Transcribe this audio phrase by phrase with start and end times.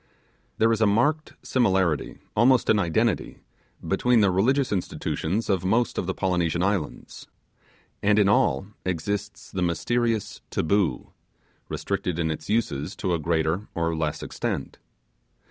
[0.57, 3.37] There is a marked similarity, almost an identity,
[3.87, 7.27] between the religious institutions of most of the Polynesian islands,
[8.01, 11.11] and in all exists the mysterious 'Taboo',
[11.69, 14.79] restricted in its uses to a greater or less extent.